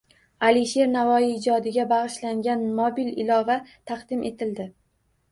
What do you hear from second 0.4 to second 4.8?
Alisher Navoiy ijodiga bag‘ishlangan mobil ilova taqdim etildi